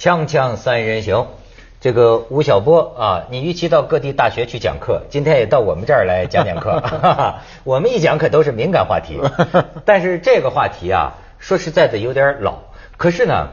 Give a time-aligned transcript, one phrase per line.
[0.00, 1.26] 锵锵三人行，
[1.78, 6.82] 这个吴晓波啊，你与其到各地大学去讲课，今天也到我们这儿来讲讲课。
[7.64, 9.20] 我们一讲可都是敏感话题，
[9.84, 12.60] 但是这个话题啊，说实在的有点老。
[12.96, 13.48] 可是呢，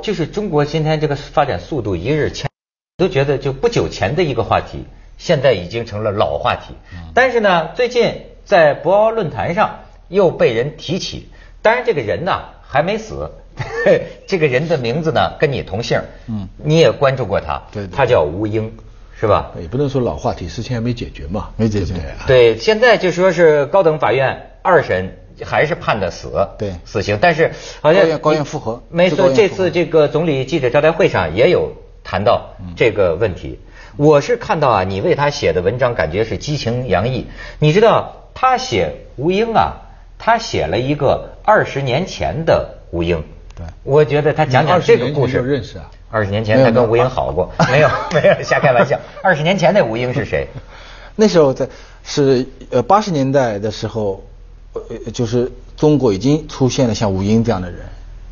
[0.00, 2.48] 就是中国今天这个发展速度一日千，
[2.96, 4.86] 都觉得就不久前的一个话题，
[5.18, 6.74] 现在已经成了老话题。
[7.12, 11.28] 但是呢，最近在博鳌论坛上又被人提起，
[11.60, 13.30] 当然这个人呢还没死。
[14.26, 18.72] 这个人的名字呢，跟你同姓，嗯，你也关注过他，对，他叫吴英，
[19.18, 19.52] 是吧？
[19.60, 21.94] 也不能说老话题，事情还没解决嘛，没解决。
[22.26, 27.18] 对，现在就说是高等法院二审还是判的死，对，死刑。
[27.20, 29.32] 但是好像高院复核，没错。
[29.32, 31.72] 这次这个总理记者招待会上也有
[32.04, 33.58] 谈到这个问题。
[33.96, 37.26] 我是看到啊，你为他写的文章感觉是激情洋溢。
[37.58, 39.82] 你知道他写吴英啊，
[40.18, 43.22] 他写了一个二十年前的吴英。
[43.54, 45.38] 对，我觉得他讲讲这个故事。
[45.38, 45.90] 认识啊？
[46.10, 47.50] 二十年前他跟吴英好过？
[47.70, 48.98] 没有，没有，瞎开玩笑。
[49.22, 50.46] 二十年前那吴英是谁？
[51.16, 51.68] 那时候在
[52.04, 54.24] 是呃八十年代的时候，
[54.72, 57.80] 呃就是中国已经出现了像吴英这样的人，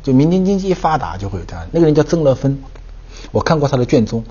[0.03, 1.67] 就民间经济一发达就会有这样。
[1.71, 2.57] 那个人叫曾乐芬，
[3.31, 4.23] 我看过他的卷宗。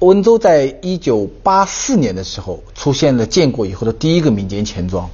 [0.00, 5.08] 温州在一九八四年的时候出现了建国以后的第一个民间钱庄，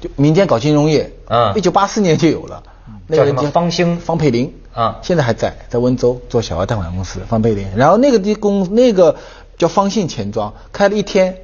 [0.00, 1.12] 就民间搞金融业。
[1.28, 1.52] 嗯。
[1.56, 2.62] 一九八四年就有了。
[3.06, 7.20] 那个人叫方兴方佩林啊，现在还在在温州做小额贷款公司。
[7.28, 9.16] 方佩林，然后那个地公那个
[9.56, 11.36] 叫方信钱庄，开了一天，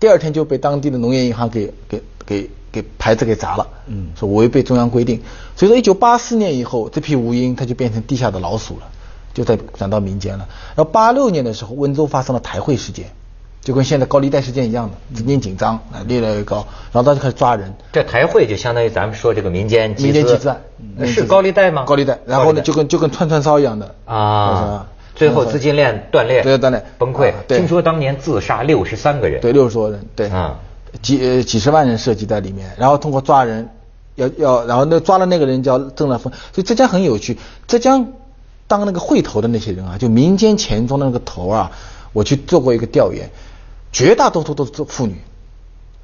[0.00, 5.22] 第二天就被当地的农业银行给给给给牌子给砸了，嗯，说违背中央规定。
[5.54, 8.88] 所以说，一九八四年以后，这批吴英他就变成地下的老鼠了，
[9.32, 10.48] 就在转到民间了。
[10.74, 13.10] 然后八六年的时候，温州发生了台会事件。
[13.66, 17.74] 就跟现在高利贷事件一样的，资金紧张，越来越高，然后他就开始抓人。
[17.92, 20.60] 这台会就相当于咱们说这个民间民间集资案，
[21.04, 21.82] 是高利贷吗？
[21.84, 23.92] 高利贷，然后呢就跟就跟串串烧一样的。
[24.04, 24.86] 啊，
[25.16, 26.80] 最后资金链断裂，对断裂。
[26.96, 27.32] 崩溃。
[27.48, 30.28] 听说当年自杀六十三个人，对六十多人，对。
[30.28, 30.60] 啊，
[31.02, 33.68] 几几十万人涉及在里面，然后通过抓人，
[34.14, 37.36] 要要，然后那抓了那个人叫郑乐峰，所以浙江很有趣，
[37.66, 38.12] 浙江
[38.68, 41.72] 当那个会头的那些人啊，就民间钱庄的那个头啊，
[42.12, 43.28] 我去做过一个调研。
[43.96, 45.14] 绝大多数都是做妇女，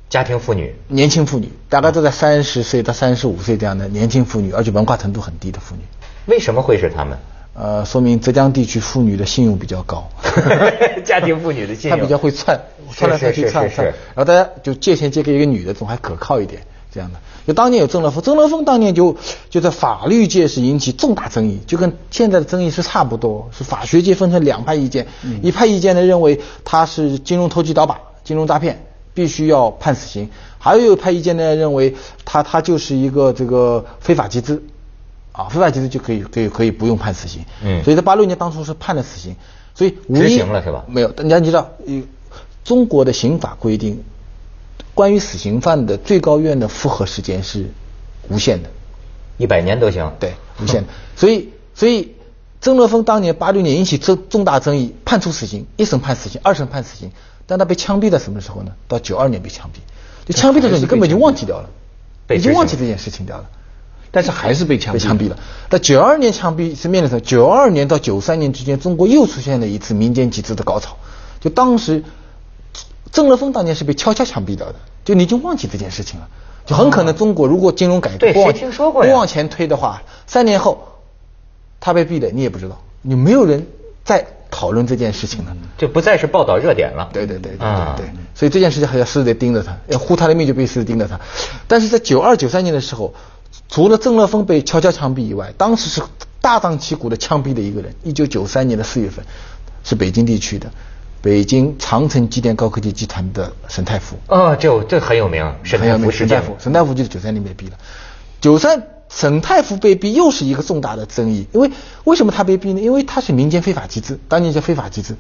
[0.09, 5.83] 家庭妇女，年轻妇女，大概都在三十岁到三十五岁这样的年轻妇女，而且文化程度很低的妇女。
[6.25, 7.19] 为什么会是她们？
[7.53, 10.09] 呃，说明浙江地区妇女的信用比较高。
[11.05, 12.59] 家庭妇女的信用， 她比较会串，
[12.93, 17.19] 串来窜去串串，然后大家就借钱借给一个女的，总还可靠一点，这样的。
[17.47, 19.17] 就当年有郑乐峰，郑乐峰当年就
[19.51, 25.07] 就在法律界是引起重大争议，就跟现在的争议是差不多，是法学界分成两派意见，
[25.43, 30.27] 一派意见呢认为他是金融投机倒把、金融诈骗，必须要判死刑；
[30.59, 34.63] 还有一派意见呢认为他他就是一个这个非法集资，
[35.33, 37.45] 啊，非法集资就可以可以可以不用判死刑。
[37.65, 39.35] 嗯，所以在八六年当初是判了死刑，
[39.75, 40.85] 所以执行了是吧？
[40.87, 41.69] 没有，你要知道，
[42.63, 44.01] 中国的刑法规定。
[44.95, 47.71] 关于死刑犯的最高院的复核时间是
[48.29, 48.69] 无限的，
[49.39, 50.13] 一百年都行。
[50.21, 50.89] 对，无限的。
[51.17, 52.15] 所以，所以
[52.61, 57.11] 曾乐峰当年八六年引起重重大争议，判处死刑，一审判死刑，二审判死刑，
[57.47, 58.73] 但他被枪毙在什么时候呢？
[58.87, 59.79] 到九二年被枪毙。
[60.29, 61.71] 就枪毙的时候，你根本就忘记掉了，
[62.37, 63.47] 已经忘记这件事情掉了。
[64.11, 65.39] 但是还是被枪被枪毙了。
[65.71, 67.21] 到九二年枪毙是面临什么？
[67.23, 70.99] 九二年到九三年之间，中国又出现了一次民间集资的高潮。
[71.41, 72.05] 就当时。
[73.13, 74.75] 郑乐峰当年是被悄悄枪毙掉的，
[75.05, 76.29] 就你已经忘记这件事情了，
[76.67, 80.89] 就很可能中国如果金融改革不听说过不往前推的话，三年后
[81.79, 83.67] 他被毙了，你也不知道，你没有人
[84.03, 87.11] 再讨论这件事情了，就不再是报道热点了。
[87.13, 91.21] 对对对对对对，所以这件事情还要死得盯着他，要护他的命就必须盯着他。
[91.69, 93.13] 但是在九二九三年的时候，
[93.69, 96.03] 除了郑乐峰被悄悄枪毙以外，当时是
[96.41, 99.25] 大张旗鼓的枪毙的一个人，一九九三年的四月份，
[99.85, 100.71] 是北京地区的。
[101.23, 104.17] 北京长城机电高科技集团的沈太福。
[104.27, 107.79] 啊，就这很有名，沈太福沈太福，沈太福就是九三年被毙了。
[108.41, 111.71] 九三沈太福被毙又是一个重大的争议，因为
[112.03, 112.81] 为什么他被毙呢？
[112.81, 115.17] 因为他是民间非法集资，当年叫非法集资，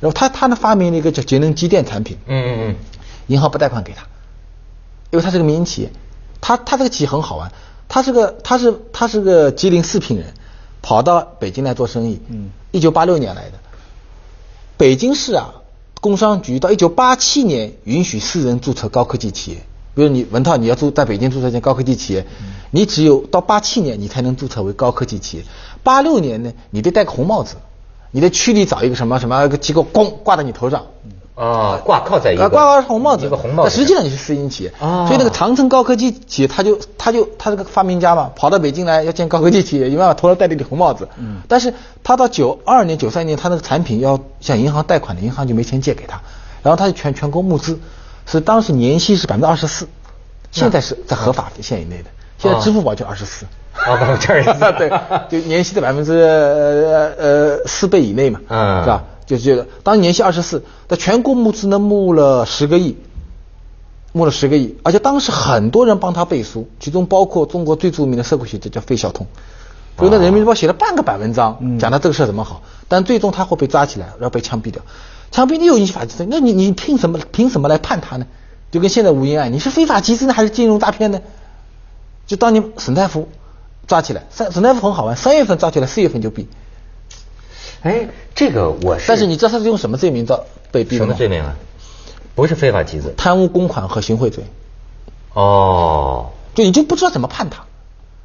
[0.00, 2.76] 然后他他呢发明了一个叫节能机电产品，嗯嗯嗯，
[3.26, 4.06] 银行不贷款给他，
[5.10, 5.92] 因为他是个民营企业，
[6.40, 7.52] 他他这个企业很好玩，
[7.88, 10.32] 他是个他是他是个吉林四平人，
[10.80, 13.58] 跑到北京来做生意，嗯，一九八六年来的。
[14.76, 15.54] 北京市啊，
[16.00, 19.58] 工商局到一九八七年允许私人注册高科技企业。
[19.94, 22.26] 比如你文涛，你要注在北京注册一家高科技企业，
[22.70, 25.44] 你只有到八七年你才能注册为高科技企业。
[25.82, 27.56] 八六年呢，你得戴个红帽子，
[28.10, 30.86] 你在区里找一个什么什么个机构，咣挂在你头上，
[31.42, 35.06] 啊，挂靠在一个啊挂靠红帽子，一个红帽子实际上你是私营企业，啊。
[35.06, 41.08] 所以那个长城高科技企业，他就他就他这个发明家嘛，跑到北京来要建高科技企业，有办法头上戴了顶红帽子。
[41.18, 41.74] 嗯，但是
[42.04, 46.20] 他到九二年、九三年，他那个产品要向银行贷款的，银行就没钱借给他，
[46.62, 47.78] 然后他就全全国募资，
[48.24, 49.88] 是当时年息是百分之二十四，
[50.52, 53.46] 现在是在合法线以内的，现在支付宝就二十四。
[53.72, 54.90] 啊，我这儿对，
[55.30, 58.82] 就年息的百分之呃呃四倍以内嘛，嗯。
[58.82, 59.02] 是吧？
[59.32, 62.96] 就是这个，当年息二十四，在全国募资呢募了十个亿，
[64.12, 69.26] 募了十个亿，而且当时很多人帮他背书，其中包括中国最著名的社会学家叫费孝通，
[69.96, 74.82] 所以呢，《人民日报》写了半个版文章，讲他这个事儿怎么好，但最终他会被抓起来，然后被枪毙掉。
[75.30, 78.26] 枪毙你有引起法集资，那你你凭什么凭什么来判他呢？
[78.70, 81.22] 就跟现在吴英案，你是非法集资呢，还是金融诈骗呢？
[82.26, 83.28] 就当年沈大夫
[83.86, 86.44] 抓起来，沈沈大夫很好玩，三月份抓起来，四月份就毙。
[87.82, 91.04] 哎，这个我是，但是你知道他是用什么罪名遭被毙的吗？
[91.04, 91.56] 什么罪名啊？
[92.34, 94.44] 不是非法集资贪污公款和行贿罪，
[95.34, 97.64] 哦，就你就不知道怎么判他。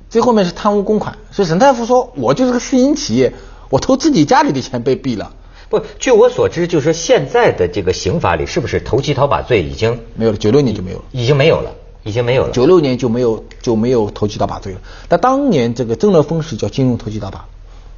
[0.10, 3.34] 最后面是贪污公款，所以沈大夫说，我就是个私营企业，
[3.70, 5.34] 我投自己家里的钱被毙了，
[5.68, 11.04] 不，据我所知，就是说现在的这个刑法里，是不是投机倒把罪已经没有了，九六年就没有了。
[11.12, 11.72] 已经没有了，
[12.04, 12.52] 已经没有了。
[12.52, 14.80] 九六年就没有就没有投机倒把罪了。
[15.10, 17.46] 但当年这个郑乐峰是叫金融投机倒把，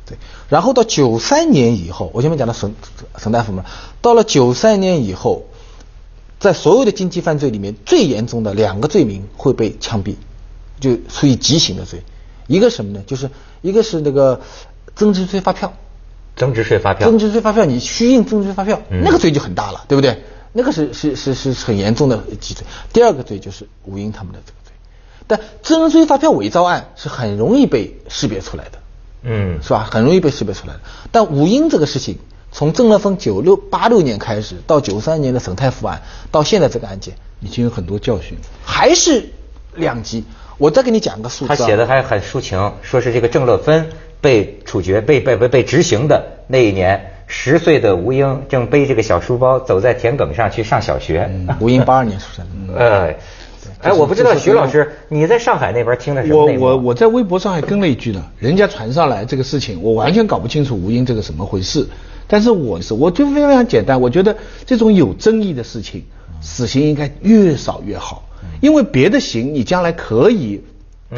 [0.09, 0.17] 对。
[0.49, 2.73] 然后到九三年以后，我前面讲的沈
[3.17, 3.63] 沈大夫嘛，
[4.01, 5.45] 到了九三年以后，
[6.39, 10.15] 在所有的经济犯罪里面，最严重的两个罪名会被枪毙，
[10.79, 12.03] 就属于极刑的罪。
[12.47, 13.03] 一个什么呢？
[13.05, 13.29] 就是
[13.61, 14.41] 一个是那个
[14.95, 15.73] 增值税发票，
[16.35, 20.23] 增值税发票，增值税发票，你虚印增值税发票，嗯那个罪就很大了，对不对？
[20.51, 22.65] 那个是是是是很严重的几罪。
[22.91, 24.73] 第二个罪就是吴英他们的这个罪，
[25.27, 28.78] 但增值税发票伪造案是很容易被识别出来的，
[29.23, 29.87] 嗯，是吧？
[29.91, 30.79] 很容易被识别出来的。
[31.11, 32.17] 但吴英这个事情，
[32.51, 36.01] 从郑乐峰九六八六年开始，到九三年的沈太福案，
[36.31, 38.37] 到现在这个案件，已经有很多教训。
[38.63, 39.29] 还是
[39.75, 40.23] 两级。
[40.57, 43.89] 我再给你讲个数字、啊，他写的还很抒情，说是这个郑乐芬
[44.19, 51.31] 被处决、被被被被执行的那一年，十岁的吴英正背着个小书包走在田埂上去上小学。
[51.61, 52.75] 吴英八二年出生的。
[52.77, 53.15] 呃，
[53.81, 61.87] 哎，我不知道徐老师你在上海那边听的什么我我我在微博上还跟了一句呢，人家传上来这个事情，我完全搞不清楚吴英这个什么回事。
[62.27, 64.35] 但是我是我就非常简单，我觉得
[64.65, 66.03] 这种有争议的事情，
[66.41, 68.23] 死刑应该越少越好，
[68.61, 70.61] 因为别的刑你将来可以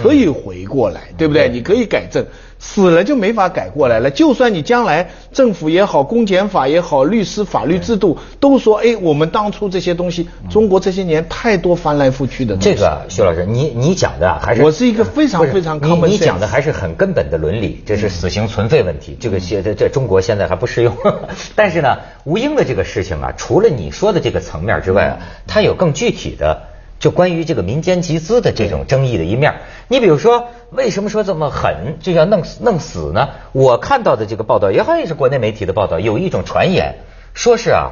[0.02, 1.50] 可以回过来，对不对？
[1.50, 2.26] 你可以改正，
[2.60, 4.10] 死了就没法改过来了。
[4.10, 12.70] 就算你将来政府也好，公检法也好，律师法律制度都说，哎，我们当初这些东西，中国这些年太多翻来覆去的东西。
[12.74, 15.78] 这个徐老师，你你讲的啊还是我是一个非常非常
[16.08, 20.96] 你讲的还是很根本的伦理，这是死刑存废问题，这个现在在中国现在还不适用。
[21.54, 25.18] 但是呢，吴英的这个事情啊，除了你说的这个层面之外啊，
[25.48, 26.72] 它有更具体的。
[27.02, 29.56] 就关于这个民间集资的这种争议的一面，
[29.92, 33.28] 你比如说，为什么说这么狠，就要弄死弄死呢？
[33.52, 36.96] 我看到的这个报道，也好像是国内媒体的报道，有一种传言，
[37.34, 37.92] 说是啊，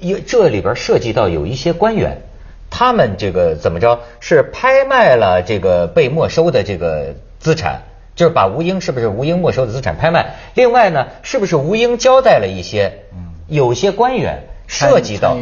[0.00, 2.22] 有这里边涉及到有一些官员，
[2.70, 7.82] 他们这个怎么着是拍卖了这个被没收的这个资产，
[8.16, 10.36] 就是把吴英是不是吴英没收的资产拍卖？
[10.54, 13.00] 另外呢，是不是吴英交代了一些，
[13.48, 15.36] 有些官员涉及到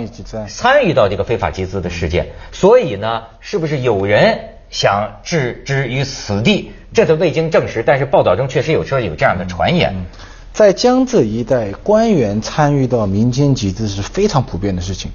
[0.49, 6.71] 参与到这个非法集资的事件，所以呢，是不是有人想置之于死地？
[6.93, 10.07] 这都未经证实，但是报道中确实有说有这样的传言。
[10.53, 15.11] 在江浙一带，官员参与到民间集资是非常普遍的事情。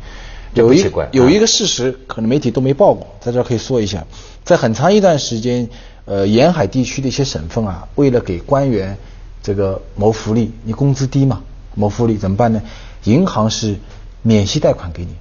[0.53, 4.05] 有一有一个事实，可能媒体都没报过，在这儿可以说一下。
[4.43, 5.67] 在很长一段时间，
[6.05, 8.98] 呃，沿海地区的一些省份啊，为了给官员
[9.41, 11.41] 这个谋福利，你工资低嘛，
[11.74, 12.62] 谋福利怎么办呢？
[13.05, 13.77] 银行是
[14.22, 15.15] 免息贷款给你，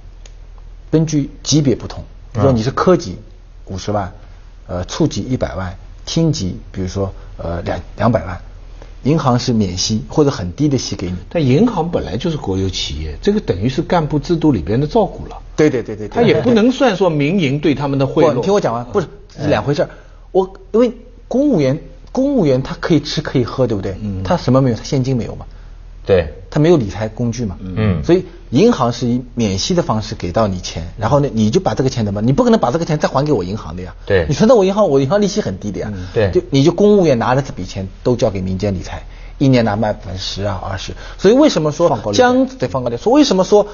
[0.91, 3.17] 根据级别不同，比如说你是科级
[3.65, 4.11] 五十万，
[4.67, 5.75] 呃，处级一百万，
[6.05, 8.39] 厅级比如说呃两两百万，
[9.03, 11.17] 银行是免息或者很低的息给你。
[11.29, 15.37] 但银行本来就是国有企业，这个等于是干部制度里边的照顾了。
[15.55, 18.33] 对对对对，他也不能算说民营对他们的贿不，赂。
[18.35, 19.89] 你听我讲完，不是是两回事儿。
[20.31, 20.91] 我因为
[21.27, 21.79] 公务员，
[22.11, 23.95] 公务员他可以吃可以喝，对不对？
[24.01, 24.75] 嗯他什么没有？
[24.75, 25.45] 他现金没有嘛？
[26.05, 27.57] 对，他没有理财工具嘛？
[27.61, 32.21] 嗯所以银行是以免息的方式给到你钱，然后呢，你就把这个钱怎么？
[32.21, 33.95] 你不可能把这个钱再还给我银行的呀。
[34.05, 35.93] 对你存到我银行，我银行利息很低的呀。
[36.13, 39.03] 对就你就公务员拿着这笔钱都交给民间理财，
[39.37, 40.93] 一年拿百分之十啊二十。
[41.17, 43.01] 所以为什么说放高利贷江对放高利贷？
[43.01, 43.67] 说为什么说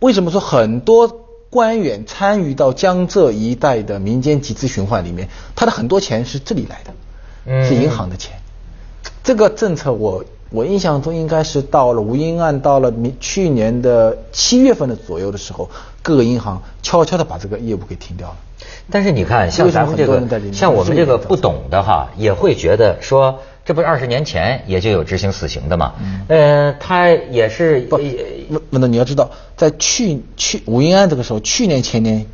[0.00, 6.92] 为什么说很多官员参与到江浙一带的民间集资循环里面，他的很多钱是这里来的，
[7.46, 8.38] 嗯是银行的钱。
[9.24, 15.68] 这个政策我我印象中应该是到了吴英案到了明去年的七月份的左右的时候，
[16.00, 18.36] 各个银行悄悄的把这个业务给停掉了。
[18.88, 25.94] 但是你看，像咱们这个，像我们这个不懂的哈，也会觉得说，这不是二十年前也就有执行死刑的嘛？
[26.28, 32.26] 呃，他也是不，那那那你要知道，在去去吴英案这个时候，去年前年，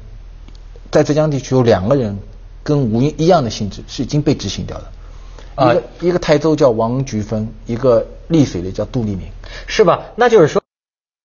[0.90, 2.18] 在浙江地区有两个人
[2.62, 4.90] 跟吴英一样的性质是已经被执行掉的，啊
[5.56, 9.28] 一个一个台州叫王菊芬，一个丽水的叫杜丽明。
[9.66, 10.02] 是吧？
[10.16, 10.60] 那就是说。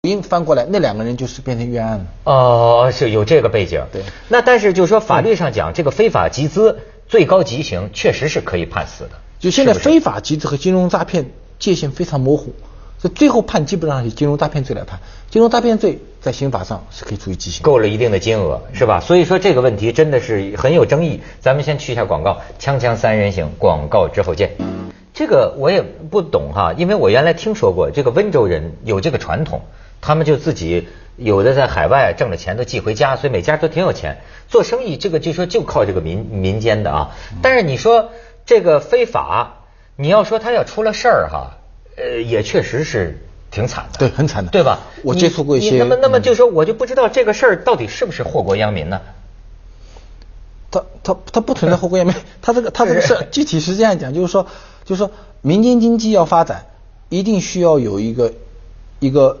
[0.02, 2.06] 音翻过来，那两个人就是变成冤案了。
[2.22, 3.82] 哦，是有这个背景。
[3.92, 6.78] 对那但是就是说，法律上讲，这个非法集资
[7.08, 9.10] 最高极刑确实是可以判死的。
[9.40, 12.54] 就现在非法集资和金融诈骗界限非常模糊，
[12.98, 15.00] 所以最后判基本上是金融诈骗罪来判。
[15.30, 17.62] 金融诈骗罪在刑法上是可以处以极刑。
[17.62, 19.00] 够了一定的金额，是吧？
[19.00, 21.20] 所以说这个问题真的是很有争议。
[21.40, 24.52] 咱们先去一下广告，锵锵三人行，广告之后见。
[25.12, 29.62] 这个我也不懂哈，因为我原来听说过这个温州人有这个传统，
[30.00, 34.18] 他们就自己有的在海外挣了钱都寄回家，所以每家都挺有钱。
[34.48, 37.16] 做生意这个就说就靠这个民民间的啊。
[37.42, 38.10] 但是你说
[38.44, 39.64] 这个非法，
[39.96, 41.58] 你要说他要出了事儿哈，
[41.96, 43.18] 呃，也确实是
[43.50, 43.98] 挺惨的。
[43.98, 44.80] 对很惨的对吧？
[45.02, 49.00] 我接触过一些那么那么嗯就说我就不知道这个事儿到底是不是祸国殃民呢？
[50.70, 54.46] 它它它不存在祸国殃民， 它这个它这个事具体是这样讲，就是说
[54.84, 55.10] 就是说
[55.40, 56.66] 民间经济要发展，
[57.08, 58.32] 一定需要有一个
[58.98, 59.40] 一个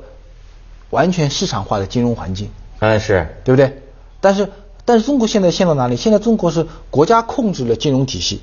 [0.90, 3.82] 完全市场化的金融环境，嗯，是对不对？
[4.20, 4.48] 但是
[4.84, 5.96] 但是中国现在陷到哪里？
[5.96, 8.40] 现在中国是国家控制了金融体系，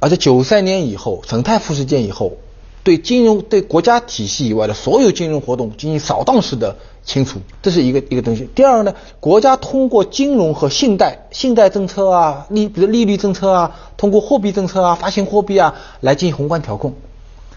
[0.00, 2.36] 而且九三年以后，沈泰富事件以后，
[2.84, 8.48] 对金融对国家体系以外的所有金融活动进行扫荡式的清除，这是一个一个东西。
[8.54, 16.94] 第二呢，国家通过金融和信贷、信贷政策啊，利比如利率政策啊，通过货币政策啊、发行货币啊来进行宏观调控。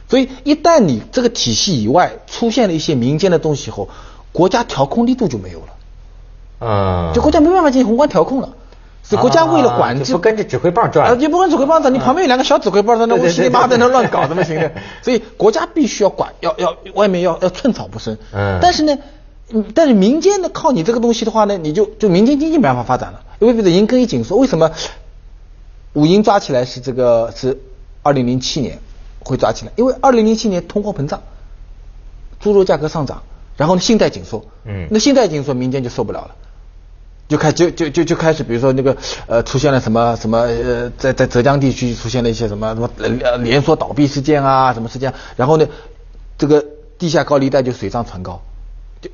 [0.08, 3.90] 所以一旦你这个体系以外出现了一些民间的东西以后，
[4.32, 5.66] 国家调控力度就没有了。
[6.60, 8.50] 嗯，就国家没办法进行宏观调控了。
[9.08, 14.72] 所以国家为了管制，不跟着指挥棒转啊，就不跟指挥棒转，你旁边有两个小指挥棒在那，对对我稀里八对在那乱搞，怎么 行呢？
[15.04, 18.18] 所以国家必须要管，要要外面要要寸草不生。
[18.34, 18.98] 嗯但是呢，
[19.52, 24.72] 嗯但是民间呢，靠你这个东西的话呢，你就就民间经济没办法发展了，因为比如银根一紧缩，为什么
[25.94, 27.62] 五银抓起来是这个是
[28.02, 28.80] 二零零七年
[29.20, 29.72] 会抓起来？
[29.76, 31.22] 因为二零零七年通货膨胀，
[32.40, 33.22] 猪肉价格上涨，
[33.56, 36.36] 然后呢信贷紧缩，嗯那信贷紧缩，民间就受不了了。
[37.28, 45.68] 就开就就就就开始，比如说那个呃，出现了什么什么呃，在在浙江地区出现了一些什么什么呃连锁倒闭事件啊，什么事件，然后呢，
[46.38, 46.64] 这个
[47.00, 48.42] 地下高利贷就水涨船高，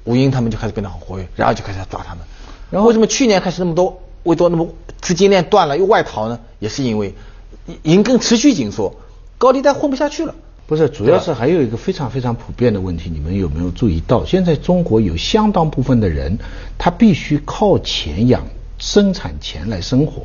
[0.03, 2.23] 吴英他们就开始变得很活跃，然后就开始抓他们。
[2.69, 4.67] 然后为什么去年开始那么多，为多那么
[5.01, 6.39] 资金链断了又外逃呢？
[6.59, 7.15] 也是因为
[7.83, 8.93] 银根持续紧缩，
[9.37, 10.35] 高利贷混不下去了。
[10.71, 14.23] 不是，主要是还有一个非常非常普遍的问题，你们有没有注意到？
[14.23, 16.37] 现在中国有相当部分的人，
[16.77, 18.41] 他必须靠钱养
[18.77, 20.21] 生产钱来生活，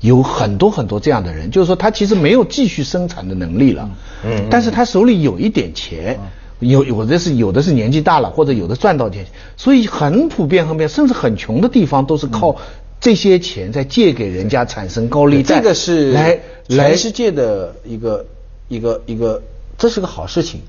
[0.00, 3.90] 有很多很多这样的人，就是说他其实没有继续生产的能力了，
[4.24, 6.18] 嗯但是他手里有一点钱。
[6.60, 9.26] 有有的是有的是年纪大了，或者有的赚到钱，
[9.58, 12.56] 所以很普遍很普遍，甚至很穷的地方都是靠
[12.98, 16.38] 这些钱在借给人家产生高利贷，这个是来
[16.68, 18.24] 来全世界的一个
[18.70, 19.42] 一个一个，
[19.76, 20.62] 这是个好事情。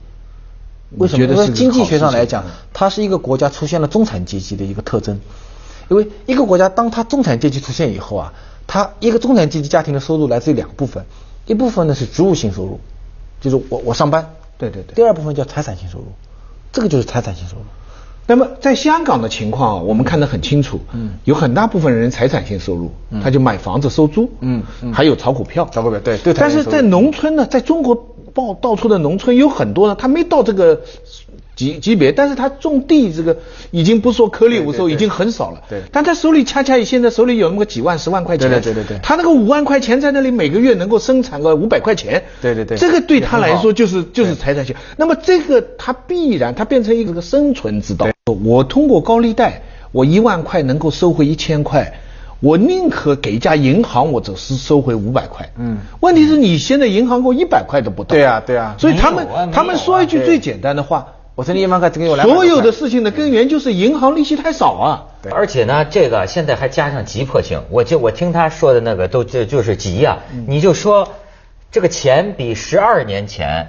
[0.97, 1.23] 为什么？
[1.23, 2.43] 因为经济学上来讲，
[2.73, 5.21] 它是一个国家出现了中产阶级的一个特征。
[5.89, 8.33] 因为一个国家当它中产阶级出现以后啊，
[8.65, 11.05] 它一个中产阶级家庭的收入来自于两部分，
[11.45, 12.79] 一部分呢是职务性收入，
[13.39, 16.07] 就是我我上班，对对对第二部分叫财产性收入，
[16.71, 17.63] 这个就是财产性收入。
[18.31, 21.09] 那么在香港的情况啊，我们看得很清楚，嗯。
[21.25, 22.89] 有很大部分人财产性收入，
[23.21, 24.93] 他就买房子收租，嗯嗯。
[24.93, 27.93] 还有炒股票，炒股票对对但是在农村呢，在中国
[28.33, 30.79] 报到处的农村有很多呢，他没到这个
[31.57, 33.37] 级级别，但是他种地这个
[33.71, 35.81] 已经不说颗粒无收，已经很少了，对。
[35.91, 38.99] 但他手里恰恰现在手里有那么个几万十万块钱，对对对对对。
[39.03, 42.77] 他那个五万块钱在那里每个月能够生产个五百块钱，对对对。
[42.77, 44.73] 这个对他来说就是就是财产性。
[44.95, 48.07] 那么这个他必然他变成一个生存之道。
[48.25, 51.91] 我通过高利贷，我一万块能够收回一千块，
[52.39, 55.49] 我宁可给一家银行，我只是收回五百块。
[55.57, 58.09] 嗯问题是你现在银行给我一百块都不到。
[58.09, 65.05] 对啊对啊所以他们啊他们说一句最简单的话，我这里一万块只给我来所有的事情的根源就是银行利息太少啊。
[65.23, 67.63] 对而且呢，这个现在还加上急迫性。
[67.71, 71.09] 我就我听他说的那个都就就是急呀、嗯你就说
[71.71, 73.67] 这个钱比十二年前。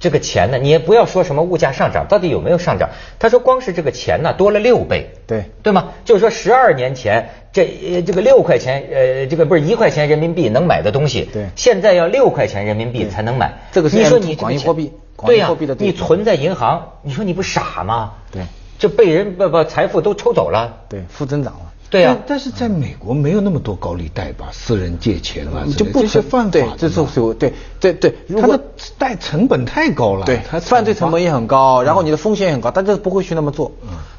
[0.00, 2.88] 嗯这个钱呢，你也不要说什么物价上涨，到底有没有上涨？
[3.18, 5.90] 他说光是这个钱呢多了六倍，对对吗？
[6.06, 13.52] 就是说十二年前这呃这个六块钱呃这个不是一块钱人民币能买的东西，对现在要六块钱人民币才能买。
[13.72, 14.90] 这个是你说你广义货币
[15.26, 18.12] 对呀、货币的你存在银行，你说你不傻吗？
[18.32, 18.42] 对
[18.78, 20.78] 这被人把把财富都抽走了。
[20.88, 21.69] 对负增长了。
[21.90, 24.48] 对呀、但但是在美国没有那么多高利贷吧？
[24.52, 27.04] 私人借钱啊你，就不这是犯法的，这是
[27.34, 28.64] 对对对，如果他的
[28.96, 33.72] 贷成本太高了，对，他犯罪成本也很高，然后你的风险也很高，大家不会去那么做。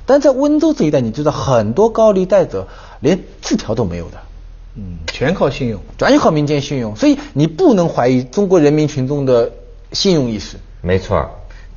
[0.06, 2.68] 但在温州这一带，你知道很多高利贷者
[3.00, 4.18] 连字条都没有的，
[4.76, 5.80] 嗯，全靠信用。
[6.00, 9.50] 完全靠民间信用，所以你不能怀疑中国人民群众的
[9.94, 10.58] 信用意识。
[10.82, 11.30] 没错儿，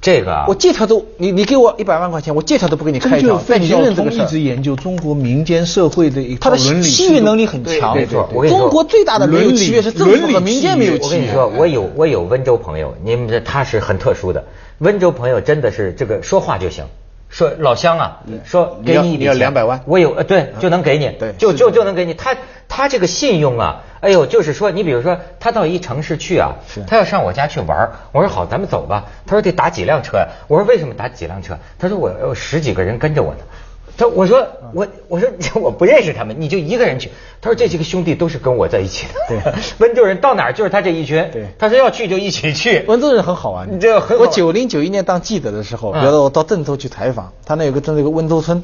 [0.05, 10.77] 这个啊，我借条都，你你给我一百万块钱，我借条都不给你开一条，认这个事儿通一直研究中国民间社会的一他的套伦理契能力很强，没错我跟你说中国最大的没有契约是政府和民间。
[10.79, 11.05] 没有契约。
[11.07, 14.45] 我跟你说，我有我有温州朋友，你们这他是很特殊的，
[14.81, 16.85] 温州朋友真的是这个说话就行。
[17.31, 19.53] 说老乡啊，说你你要给你一笔钱。
[19.53, 19.81] 200万。
[19.87, 22.13] 我有呃对，就能给你，对就就就能给你。
[22.13, 22.37] 他
[22.69, 29.05] 他这个信用啊，哎呦，就是说你比如说他到一城市去啊是，他要上我家去玩儿我说好，咱们走吧。
[29.27, 30.29] 他说得打几辆车呀？
[30.47, 31.57] 我说为什么打几辆车？
[31.79, 33.41] 他说我有十几个人跟着我呢。
[33.97, 37.09] 他我说我我说我不认识他们，你就一个人去。
[37.41, 39.15] 他说这几个兄弟都是跟我在一起的。
[39.29, 41.25] 对 温州人到哪儿就是他这一群。
[41.33, 42.85] 对他说要去就一起去。
[42.89, 48.61] 温州人很好玩，你这个很好我九零九一年当记者的时候，嗯比如说我到郑州去采访，他那有个郑州有个温州村，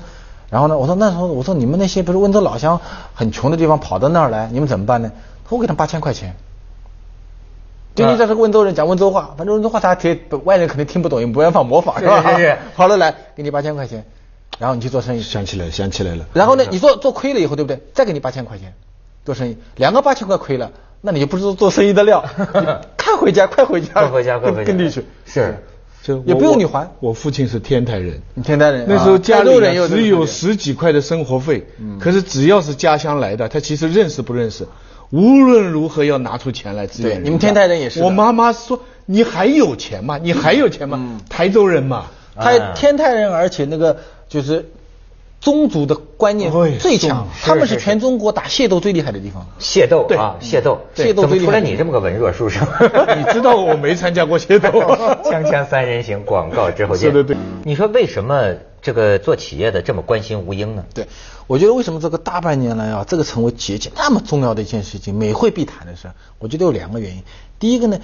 [0.50, 2.80] 然后呢，我说那时候我说你们那些不是温州老乡
[3.14, 5.12] 很穷的地方跑到那儿来，你们怎么办呢？
[5.56, 6.36] 我给他八千块钱。
[7.94, 12.36] 就你在这个温州人讲温州话，反正温州话他听外人肯定听不懂，也没办法模仿，是吧？
[12.36, 14.04] 是是好了，来给你八千块钱，
[14.58, 15.22] 然后你去做生意。
[15.22, 16.24] 想起来了，想起来了。
[16.32, 17.82] 然后呢，你做做亏了以后，对不对？
[17.92, 18.72] 再给你八千块钱
[19.24, 22.66] 做生意，两个八千块亏了，那你就不是做生意的料， 你
[22.96, 24.64] 快回家，快回家，快回家快回家。
[24.64, 25.62] 跟跟地去，是。
[26.02, 26.90] 就我我不用你还。
[27.00, 29.18] 我父亲是天台人，天台人那时候啊。
[29.18, 29.50] 家里
[29.88, 31.66] 只有十几块的生活费，
[31.98, 34.66] 可是只要是家乡来的，他其实认识不认识，
[35.10, 37.20] 无论如何要拿出钱来支援人。
[37.20, 40.18] 对你们天台人也是我妈妈说：“你还有钱吗？
[40.22, 41.20] 你还有钱吗？
[41.28, 43.98] 台州人嘛。”他天台人，而且那个
[44.28, 44.70] 就是
[45.40, 49.46] 宗族的观念哎最强，他们是是全中国打械斗最厉害的地方。
[49.58, 52.66] 械斗啊，械斗，械斗怎么出来你这么个文弱书生？
[53.18, 57.12] 你知道我没参加过械斗锵锵三人行，广告之后见。
[57.12, 60.84] 对对对你说为什么这个做企业的这么关心吴英呢？
[60.94, 61.06] 对，
[61.46, 67.22] 我觉得为什么这个大半年来啊，这个成为企业界那么重要的一件事情，每会必谈的事儿，我觉得有两个原因。
[67.58, 67.98] 第一个呢，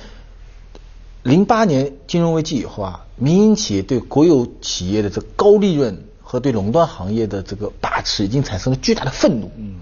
[1.23, 9.51] 零八年金融危机以后啊，民营企业对国有企业的这个高利润和对垄断行业的这个把持，已经产生了巨大的愤怒。
[9.57, 9.77] 嗯，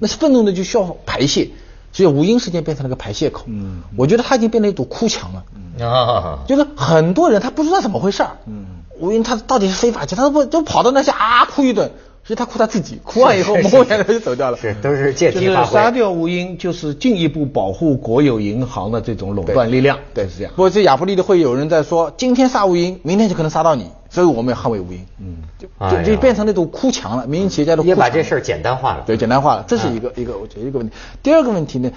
[0.00, 1.50] 那愤怒呢就需要排泄，
[1.92, 3.44] 所以吴英事件变成了个排泄口。
[3.46, 5.44] 嗯，我觉得他已经变成一堵哭墙了。
[5.86, 8.66] 啊，就是很多人他不知道怎么回事儿，嗯，
[8.98, 11.90] 吴英他到底是非法去，他都不就跑到那下啊哭一顿，
[12.22, 14.56] 其实他哭他自己，哭完以后是是默然他就走掉了。
[14.56, 15.72] 是都是借就是题发挥。
[15.72, 19.98] 杀掉吴英，就是进一步保护国有银行的这种垄断力量。
[20.14, 20.62] 对，是这样不。
[20.62, 25.04] 过这亚布力的会有人在说，今天杀吴英，明天就可能杀到你，所以我们要捍卫吴英。
[25.18, 27.88] 嗯，就哎就就变成那种哭墙了，民营企业家的哭墙。
[27.88, 29.04] 也把这事儿简单化了。
[29.06, 30.94] 对，简单化了，这是一个、一个我觉得一个问题。
[31.22, 31.90] 第二个问题呢，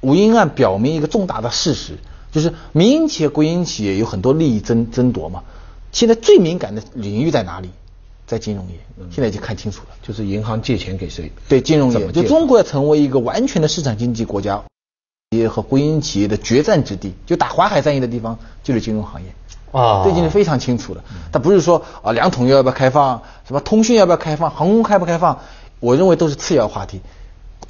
[0.00, 1.98] 吴英案表明一个重大的事实，
[2.32, 5.42] 就是民营企业、国营企业有很多利益争争夺嘛。
[5.96, 7.70] 现在最敏感的领域在哪里？
[8.26, 8.74] 在金融业，
[9.10, 9.94] 现在已经看清楚了。
[10.02, 11.32] 就是银行借钱给谁？
[11.48, 14.62] 对金融业，就中国要成为一个完全的市场经济国家，
[15.30, 19.28] 企业和国营企业的决战之地，就打淮海战役的地方就是金融行业。
[19.72, 21.02] 啊这已经是非常清楚了。
[21.32, 25.40] 它不是说啊两桶要不要开放，什么通讯要不要开放，航空开不开放，
[25.80, 27.00] 我认为都是次要话题，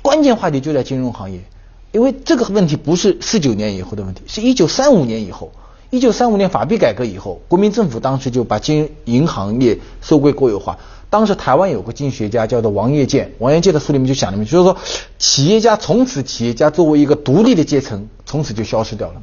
[0.02, 1.44] 关键话题就在金融行业，
[1.92, 5.52] 因为这个问题不是四九年以后的问题，是一九三五年以后。
[5.90, 10.78] 一九三五年法币改革以后，国民政府当时就把金银行业收归国有化。
[11.08, 14.76] 当时台湾有个经济学家叫做王业建，王业建的书里面就讲了，就是说
[15.18, 19.22] 企业家从此企业家作为一个独立的阶层，从此就消失掉了。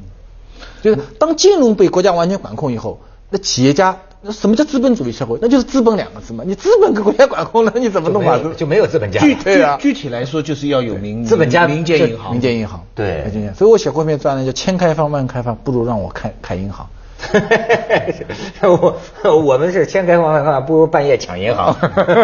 [0.82, 3.98] 就是当金融被国家完全管控以后，那企业家，
[4.32, 5.38] 什么叫资本主义社会？
[5.42, 6.44] 那就是资本两个字嘛。
[6.46, 9.20] 你资本给国家管控了，你怎么弄法就没有就没有资本家。
[9.20, 16.88] 具对啊具具体来说，就是要有民资本家民间银行，民间银行，对民间银行所以我写过一篇专栏叫“千开放万开放，不如让我开开银行”。
[18.60, 19.00] 我
[19.40, 21.74] 我们是千开万开，不如半夜抢银行。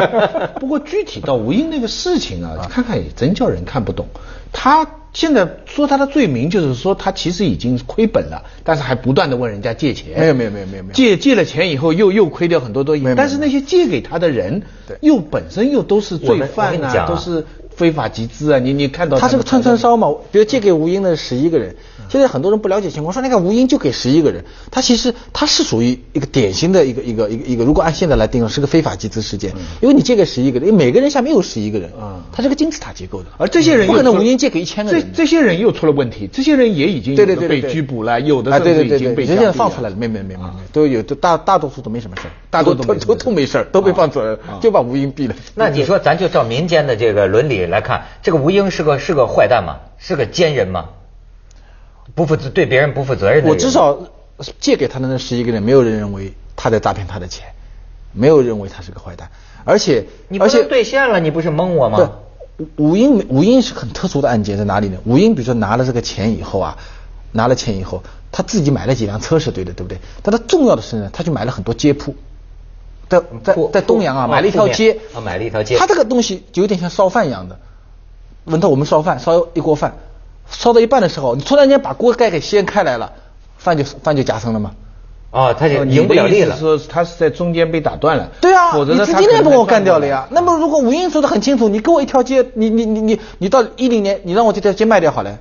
[0.61, 4.07] 不过具体到吴英那个事情啊，看看也真叫人看不懂。
[4.53, 10.19] 他现在说他的罪名就是说他其实已经亏本了，但是还不断的问人家借钱。
[10.19, 10.95] 没有没有没有没有没有。
[10.95, 17.45] 借借了钱以后又又亏掉很多东西没有，但是那些借给他的人对，又本身又都是罪犯啊，啊都是
[17.77, 19.97] 非法集资啊，你你看到他是个串串烧。
[19.97, 21.75] 嘛，比如借给吴英的十一个人，
[22.09, 45.35] 现在很多人不了解情况，说那个吴英就给十一个人，他其实他是属于一个典型的一个一个一个一个，如果按现在来定义是个非法集资事件，因为你借给十一个人，因为每个人下面有十一个人，嗯他是个金字塔结构的，而这些人不可能吴英借给一千个人，这这些人又出了问题，这些人也已经被对对对被拘捕了，有的啊甚至已对对对对，经被人现在放出来了，没没没没没，都有都大大多数都没什么事儿，大多都都都没事儿，都被放出来了啊，就把吴英毙了。
[45.55, 49.79] 那你说，咱就照民间的这个伦理来看，这个吴英是个是个坏蛋吗？
[49.99, 50.91] 是个奸人吗？
[52.15, 53.51] 不负责对别人不负责任的人。
[53.51, 53.99] 我至少
[54.59, 57.47] 借给他的那十一个人，没有人认为他在诈骗他的钱，
[58.13, 59.31] 没有认为他是个坏蛋，
[59.65, 62.11] 而且你不而且兑现了，你不是蒙我吗？
[62.59, 64.99] 对，吴英吴英是很特殊的案件在哪里呢？
[65.05, 66.77] 吴英比如说拿了这个钱以后啊，
[67.33, 68.03] 拿了钱以后，
[68.33, 69.99] 他自己买了几辆车是对的，对不对？
[70.23, 72.15] 但他重要的是呢，他去买了很多街铺。
[73.11, 77.59] 在在在东阳啊，买了一条街啊买了一条街他这个东西就有点像烧饭一样的。
[78.45, 79.97] 闻到我们烧饭，烧一锅饭，
[80.49, 83.13] 烧到一半的时候，你突然间把锅盖给掀开来了，
[83.59, 84.71] 饭就饭就夹生了嘛？
[85.31, 86.57] 哦，他就哦赢不了利了。
[86.57, 90.27] 说他是在中间被打断了，对啊，否则你资他可能在金链把我干掉了呀。
[90.31, 95.39] 那么如果吴英说的很清楚，你给我一条街，你你你你你到一零年，你让我这条街卖掉好了，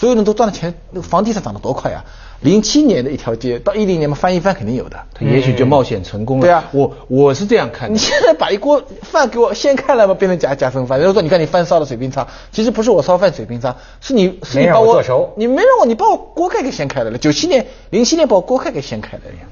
[0.00, 2.02] 所有人都赚了钱，那个房地产涨得多快啊！
[2.40, 4.96] 零七年的一条街到一零年嘛翻一番肯定有的。
[5.12, 6.46] 他也许就冒险成功了。
[6.46, 7.92] 对啊我我是这样看的。
[7.92, 10.98] 你现在把一锅饭给我掀开来嘛，变成夹夹生饭。
[10.98, 15.02] 然后说，你看你饭烧的水平差，其实不是我烧饭水平差，是你是你把我
[15.36, 17.18] 你没让我，你把我锅盖给掀开来了。
[17.18, 19.42] 九七年、零七年把我锅盖给掀开来了呀。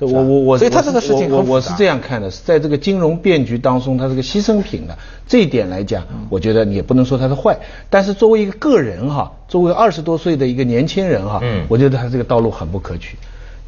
[0.00, 4.96] 对我我我，所以他这个事情我我我是这样看的，是在这个金融变局当中，他是个牺牲品的
[5.28, 6.26] 这一点来讲，嗯。
[6.30, 7.58] 我觉得你也不能说他是坏，
[7.90, 11.66] 但是作为一个个人哈，作为二十多岁的一个年轻人哈，嗯。
[11.68, 13.18] 我觉得他这个道路很不可取，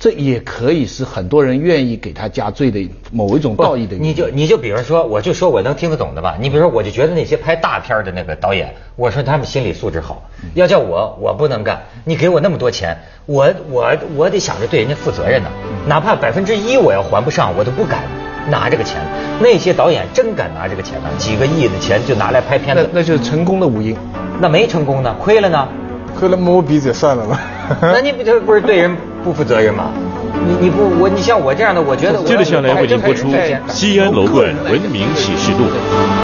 [0.02, 4.10] 这也可以是很多人愿意给他加罪的某一种道义的原因。
[4.10, 6.36] 你就你就比如说，我就说我能听得懂的吧。
[6.40, 10.28] 你比如说，我就觉得那些拍大片的那个导演，我说他们心理素质好。
[10.54, 11.80] 要叫我，我不能干。
[12.04, 15.48] 你给我那么多钱，我我我得想着对人家负责任呢。
[15.86, 18.02] 哪怕百分之一我要还不上，我都不敢
[18.50, 19.00] 拿这个钱。
[19.40, 23.96] 那些导演真敢拿这个钱呢，几个亿的钱就拿来拍片子，那那就是成功的吴英。
[24.40, 25.68] 那没成功呢，亏了呢。
[26.18, 27.40] 亏了摸鼻子也算了吧。
[27.80, 29.90] 那你不这不是对人不负责任吗？
[30.44, 33.30] 你你不我你像我这样的，我觉得我接着下来为您播出
[33.68, 35.64] 西安楼冠文明启示录》。